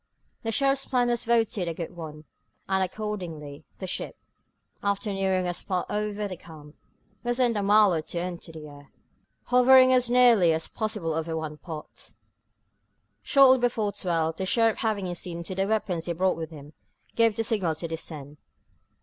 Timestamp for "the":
0.41-0.51, 3.77-3.85, 6.27-6.35, 8.51-8.67, 14.37-14.47, 15.53-15.67, 17.35-17.43